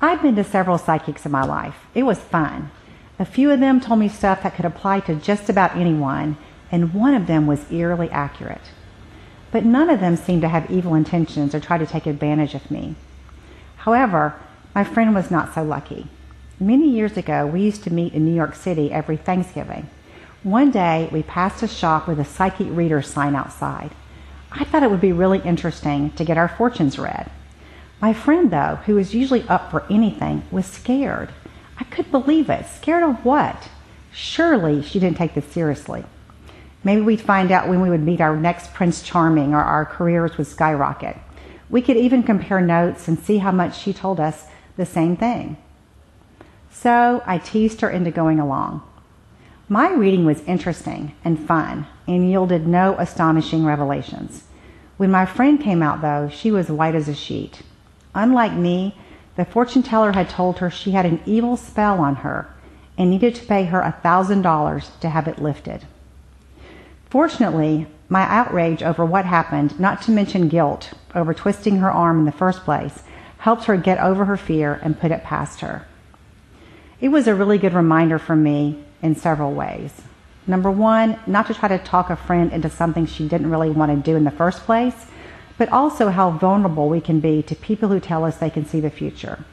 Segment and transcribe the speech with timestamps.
[0.00, 1.74] I've been to several psychics in my life.
[1.92, 2.70] It was fun.
[3.18, 6.36] A few of them told me stuff that could apply to just about anyone,
[6.70, 8.70] and one of them was eerily accurate.
[9.50, 12.70] But none of them seemed to have evil intentions or try to take advantage of
[12.70, 12.94] me.
[13.78, 14.34] However,
[14.72, 16.06] my friend was not so lucky.
[16.60, 19.90] Many years ago, we used to meet in New York City every Thanksgiving.
[20.44, 23.90] One day, we passed a shop with a psychic reader sign outside.
[24.52, 27.28] I thought it would be really interesting to get our fortunes read.
[28.00, 31.30] My friend, though, who was usually up for anything, was scared.
[31.78, 32.66] I couldn't believe it.
[32.66, 33.68] Scared of what?
[34.12, 36.04] Surely she didn't take this seriously.
[36.84, 40.38] Maybe we'd find out when we would meet our next Prince Charming or our careers
[40.38, 41.16] would skyrocket.
[41.70, 45.56] We could even compare notes and see how much she told us the same thing.
[46.70, 48.82] So I teased her into going along.
[49.68, 54.44] My reading was interesting and fun and yielded no astonishing revelations.
[54.96, 57.62] When my friend came out, though, she was white as a sheet.
[58.18, 58.96] Unlike me,
[59.36, 62.52] the fortune teller had told her she had an evil spell on her
[62.98, 65.86] and needed to pay her a $1,000 to have it lifted.
[67.08, 72.24] Fortunately, my outrage over what happened, not to mention guilt over twisting her arm in
[72.24, 73.04] the first place,
[73.38, 75.86] helped her get over her fear and put it past her.
[77.00, 79.92] It was a really good reminder for me in several ways.
[80.44, 83.92] Number one, not to try to talk a friend into something she didn't really want
[83.92, 85.06] to do in the first place,
[85.58, 88.80] but also how vulnerable we can be to people who tell us they can see
[88.80, 89.44] the future.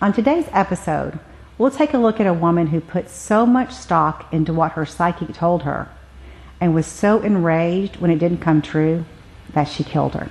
[0.00, 1.18] On today's episode,
[1.56, 4.84] we'll take a look at a woman who put so much stock into what her
[4.84, 5.88] psychic told her
[6.60, 9.04] and was so enraged when it didn't come true
[9.54, 10.30] that she killed her.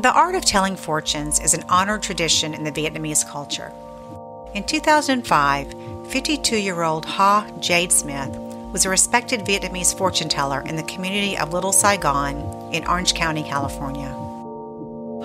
[0.00, 3.70] The art of telling fortunes is an honored tradition in the Vietnamese culture.
[4.54, 5.74] In 2005,
[6.08, 8.34] 52 year old Ha Jade Smith
[8.72, 13.42] was a respected Vietnamese fortune teller in the community of Little Saigon in Orange County,
[13.42, 14.08] California.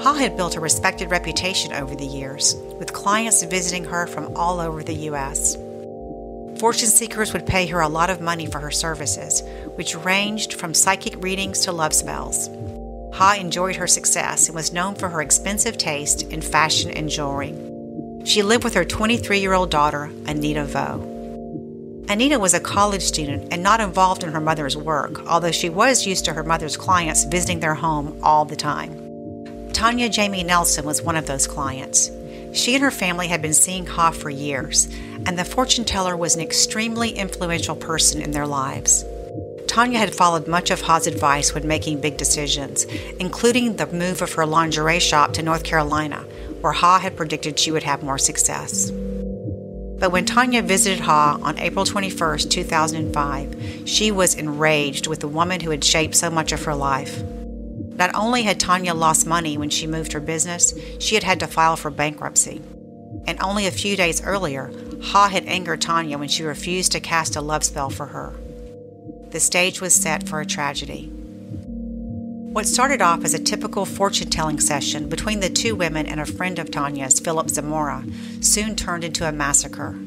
[0.03, 4.59] Ha had built a respected reputation over the years, with clients visiting her from all
[4.59, 5.55] over the U.S.
[6.59, 9.41] Fortune seekers would pay her a lot of money for her services,
[9.75, 12.50] which ranged from psychic readings to love spells.
[13.15, 17.55] Ha enjoyed her success and was known for her expensive taste in fashion and jewelry.
[18.25, 21.11] She lived with her 23 year old daughter, Anita Vo.
[22.09, 26.05] Anita was a college student and not involved in her mother's work, although she was
[26.05, 29.71] used to her mother's clients visiting their home all the time.
[29.71, 32.11] Tanya Jamie Nelson was one of those clients.
[32.53, 34.87] She and her family had been seeing Ha for years,
[35.25, 39.05] and the fortune teller was an extremely influential person in their lives.
[39.75, 42.86] Tanya had followed much of Ha's advice when making big decisions,
[43.19, 46.25] including the move of her lingerie shop to North Carolina,
[46.62, 48.90] where Ha had predicted she would have more success.
[48.90, 55.59] But when Tanya visited Ha on April 21, 2005, she was enraged with the woman
[55.59, 57.22] who had shaped so much of her life.
[57.97, 61.47] Not only had Tanya lost money when she moved her business, she had had to
[61.47, 62.62] file for bankruptcy.
[63.28, 64.72] And only a few days earlier,
[65.03, 68.34] Ha had angered Tanya when she refused to cast a love spell for her
[69.31, 71.12] the stage was set for a tragedy.
[72.56, 76.25] What started off as a typical fortune telling session between the two women and a
[76.25, 78.06] friend of Tanya's, Philip Zamora,
[78.40, 80.00] soon turned into a massacre.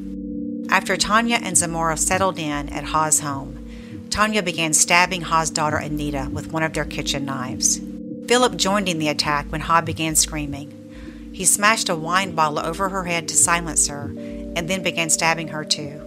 [0.71, 6.31] After Tanya and Zamora settled in at Ha's home, Tanya began stabbing Ha's daughter Anita
[6.33, 7.81] with one of their kitchen knives.
[8.27, 11.31] Philip joined in the attack when Ha began screaming.
[11.33, 15.49] He smashed a wine bottle over her head to silence her and then began stabbing
[15.49, 16.03] her too.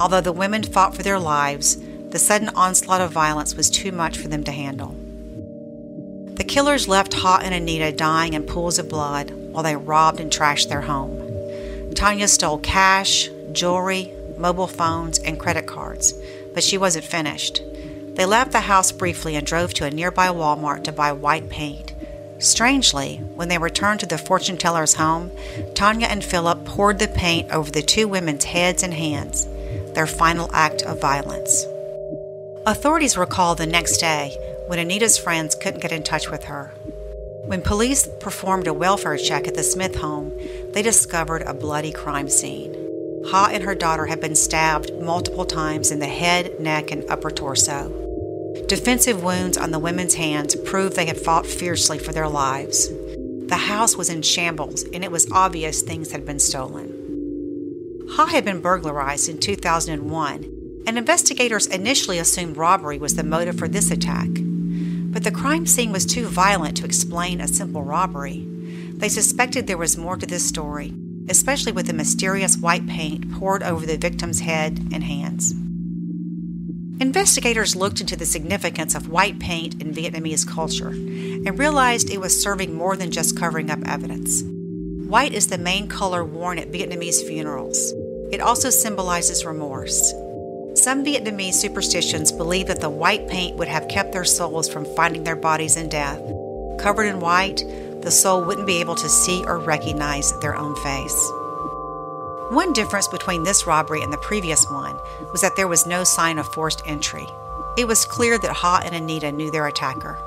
[0.00, 1.76] Although the women fought for their lives,
[2.10, 4.94] the sudden onslaught of violence was too much for them to handle.
[6.34, 10.30] The killers left Ha and Anita dying in pools of blood while they robbed and
[10.30, 11.94] trashed their home.
[11.94, 16.14] Tanya stole cash, jewelry, mobile phones, and credit cards,
[16.54, 17.62] but she wasn't finished.
[18.14, 21.94] They left the house briefly and drove to a nearby Walmart to buy white paint.
[22.38, 25.30] Strangely, when they returned to the fortune teller's home,
[25.74, 29.46] Tanya and Philip poured the paint over the two women's heads and hands,
[29.92, 31.66] their final act of violence.
[32.66, 34.36] Authorities were called the next day
[34.66, 36.74] when Anita's friends couldn't get in touch with her.
[37.46, 40.30] When police performed a welfare check at the Smith home,
[40.72, 42.74] they discovered a bloody crime scene.
[43.28, 47.30] Ha and her daughter had been stabbed multiple times in the head, neck, and upper
[47.30, 47.88] torso.
[48.68, 52.90] Defensive wounds on the women's hands proved they had fought fiercely for their lives.
[53.46, 58.06] The house was in shambles, and it was obvious things had been stolen.
[58.10, 63.68] Ha had been burglarized in 2001 And investigators initially assumed robbery was the motive for
[63.68, 64.28] this attack.
[64.32, 68.46] But the crime scene was too violent to explain a simple robbery.
[68.94, 70.94] They suspected there was more to this story,
[71.28, 75.52] especially with the mysterious white paint poured over the victim's head and hands.
[77.00, 82.40] Investigators looked into the significance of white paint in Vietnamese culture and realized it was
[82.40, 84.42] serving more than just covering up evidence.
[84.42, 87.94] White is the main color worn at Vietnamese funerals.
[88.30, 90.12] It also symbolizes remorse.
[90.74, 95.24] Some Vietnamese superstitions believe that the white paint would have kept their souls from finding
[95.24, 96.20] their bodies in death.
[96.78, 97.64] Covered in white,
[98.02, 101.30] the soul wouldn't be able to see or recognize their own face.
[102.50, 104.96] One difference between this robbery and the previous one
[105.32, 107.26] was that there was no sign of forced entry.
[107.76, 110.18] It was clear that Ha and Anita knew their attacker.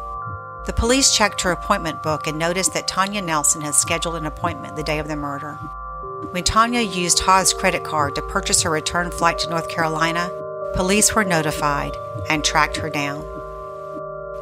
[0.65, 4.75] The police checked her appointment book and noticed that Tanya Nelson had scheduled an appointment
[4.75, 5.57] the day of the murder.
[6.31, 10.29] When Tanya used Ha's credit card to purchase her return flight to North Carolina,
[10.75, 11.95] police were notified
[12.29, 13.25] and tracked her down.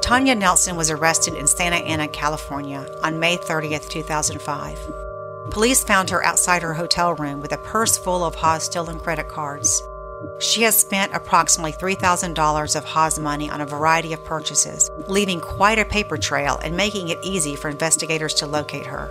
[0.01, 4.79] Tanya Nelson was arrested in Santa Ana, California on May 30, 2005.
[5.49, 9.27] Police found her outside her hotel room with a purse full of Ha's stolen credit
[9.27, 9.83] cards.
[10.39, 15.79] She has spent approximately $3,000 of Ha's money on a variety of purchases, leaving quite
[15.79, 19.09] a paper trail and making it easy for investigators to locate her.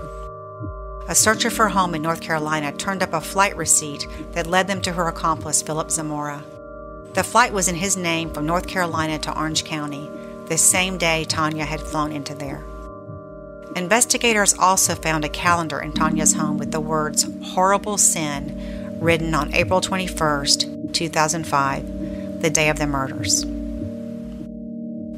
[1.10, 4.68] A search of her home in North Carolina turned up a flight receipt that led
[4.68, 6.44] them to her accomplice, Philip Zamora.
[7.14, 10.08] The flight was in his name from North Carolina to Orange County,
[10.46, 12.62] the same day Tanya had flown into there.
[13.74, 19.52] Investigators also found a calendar in Tanya's home with the words Horrible Sin written on
[19.52, 23.42] April 21, 2005, the day of the murders.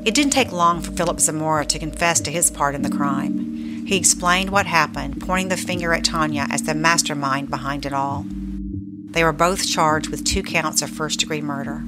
[0.06, 3.51] It didn't take long for Philip Zamora to confess to his part in the crime.
[3.92, 8.24] He explained what happened, pointing the finger at Tanya as the mastermind behind it all.
[8.26, 11.84] They were both charged with two counts of first degree murder.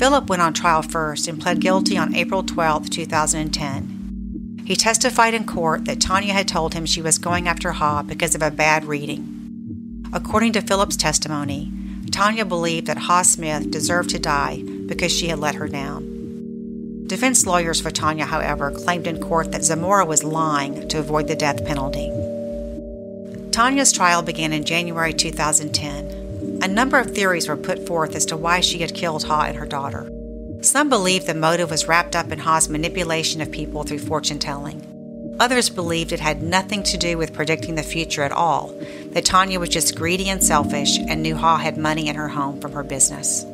[0.00, 4.64] Philip went on trial first and pled guilty on April 12, 2010.
[4.66, 8.34] He testified in court that Tanya had told him she was going after Ha because
[8.34, 10.04] of a bad reading.
[10.12, 11.70] According to Philip's testimony,
[12.10, 16.11] Tanya believed that Ha Smith deserved to die because she had let her down.
[17.06, 21.34] Defense lawyers for Tanya, however, claimed in court that Zamora was lying to avoid the
[21.34, 22.10] death penalty.
[23.50, 26.60] Tanya's trial began in January 2010.
[26.62, 29.56] A number of theories were put forth as to why she had killed Ha and
[29.56, 30.10] her daughter.
[30.62, 35.36] Some believed the motive was wrapped up in Ha's manipulation of people through fortune telling.
[35.40, 38.68] Others believed it had nothing to do with predicting the future at all,
[39.10, 42.60] that Tanya was just greedy and selfish and knew Ha had money in her home
[42.60, 43.44] from her business.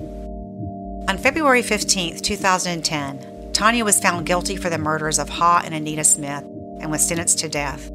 [1.09, 6.05] On February 15, 2010, Tanya was found guilty for the murders of Ha and Anita
[6.05, 6.45] Smith
[6.81, 7.91] and was sentenced to death.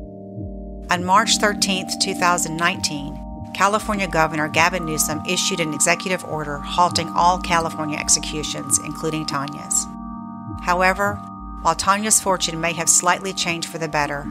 [0.91, 7.97] On March 13, 2019, California Governor Gavin Newsom issued an executive order halting all California
[7.97, 9.87] executions, including Tanya's.
[10.63, 11.13] However,
[11.61, 14.25] while Tanya's fortune may have slightly changed for the better,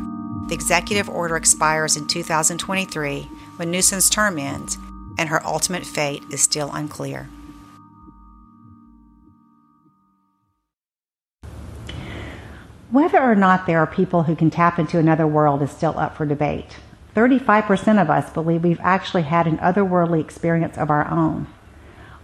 [0.48, 3.22] the executive order expires in 2023
[3.56, 4.76] when Newsom's term ends,
[5.16, 7.30] and her ultimate fate is still unclear.
[12.92, 16.14] Whether or not there are people who can tap into another world is still up
[16.14, 16.76] for debate.
[17.16, 21.46] 35% of us believe we've actually had an otherworldly experience of our own.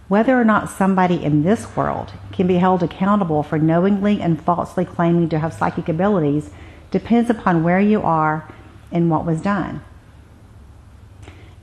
[0.09, 4.85] Whether or not somebody in this world can be held accountable for knowingly and falsely
[4.85, 6.51] claiming to have psychic abilities
[6.91, 8.47] depends upon where you are
[8.91, 9.81] and what was done.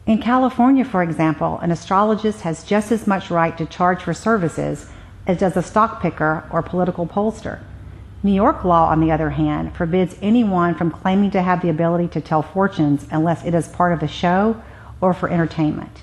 [0.05, 4.91] In California, for example, an astrologist has just as much right to charge for services
[5.29, 7.61] as does a stock picker or political pollster.
[8.27, 12.09] New York law, on the other hand, forbids anyone from claiming to have the ability
[12.09, 14.61] to tell fortunes unless it is part of a show
[15.01, 16.03] or for entertainment.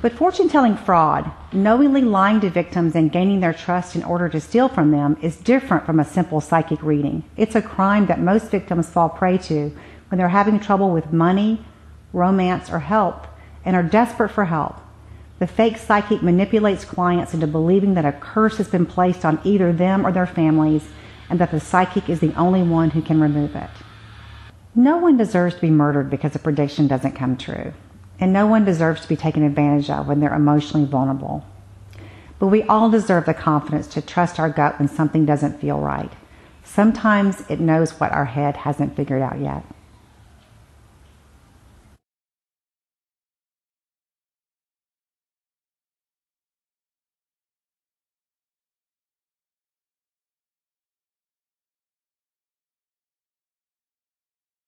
[0.00, 4.40] But fortune telling fraud, knowingly lying to victims and gaining their trust in order to
[4.40, 7.22] steal from them, is different from a simple psychic reading.
[7.36, 9.70] It's a crime that most victims fall prey to
[10.08, 11.64] when they're having trouble with money,
[12.12, 13.28] romance, or help
[13.64, 14.80] and are desperate for help.
[15.38, 19.72] The fake psychic manipulates clients into believing that a curse has been placed on either
[19.72, 20.88] them or their families
[21.32, 23.70] and that the psychic is the only one who can remove it.
[24.74, 27.72] No one deserves to be murdered because a prediction doesn't come true,
[28.20, 31.42] and no one deserves to be taken advantage of when they're emotionally vulnerable.
[32.38, 36.12] But we all deserve the confidence to trust our gut when something doesn't feel right.
[36.64, 39.64] Sometimes it knows what our head hasn't figured out yet.